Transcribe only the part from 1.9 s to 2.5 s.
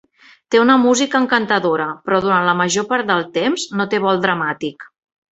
però durant